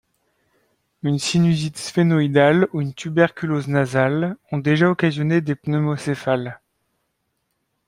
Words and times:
Une 1.03 1.19
sinusite 1.19 1.77
sphénoïdale 1.77 2.67
ou 2.73 2.81
une 2.81 2.95
tuberculose 2.95 3.67
nasale 3.67 4.35
ont 4.51 4.57
déjà 4.57 4.89
occasionné 4.89 5.41
des 5.41 5.53
pneumocéphales. 5.53 6.59